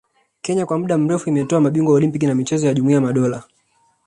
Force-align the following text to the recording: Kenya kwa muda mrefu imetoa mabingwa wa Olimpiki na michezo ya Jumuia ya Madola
Kenya 0.41 0.65
kwa 0.65 0.79
muda 0.79 0.97
mrefu 0.97 1.29
imetoa 1.29 1.59
mabingwa 1.61 1.91
wa 1.93 1.97
Olimpiki 1.97 2.27
na 2.27 2.35
michezo 2.35 2.67
ya 2.67 2.73
Jumuia 2.73 2.95
ya 2.95 3.01
Madola 3.01 3.43